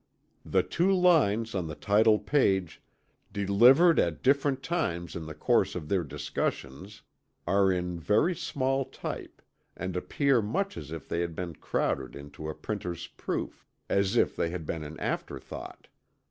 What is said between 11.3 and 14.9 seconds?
been crowded into a printer's proof as if they had been